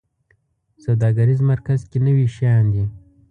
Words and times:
سوداګریز 0.83 1.39
مرکز 1.51 1.79
کې 1.89 1.97
نوي 2.07 2.25
شیان 2.35 2.65
دي 2.73 2.83